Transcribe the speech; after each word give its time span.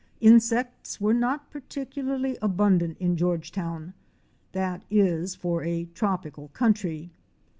Insects 0.19 0.99
were 0.99 1.13
not 1.13 1.51
particularly 1.51 2.35
abundant 2.41 2.97
in 2.97 3.15
Georgetown, 3.15 3.93
that 4.51 4.81
is, 4.89 5.35
for 5.35 5.63
a 5.63 5.85
tropical 5.93 6.47
country. 6.53 7.11